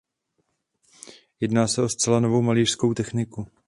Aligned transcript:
Jedná 1.39 1.67
se 1.67 1.81
o 1.81 1.89
zcela 1.89 2.19
novou 2.19 2.41
malířskou 2.41 2.93
techniku. 2.93 3.47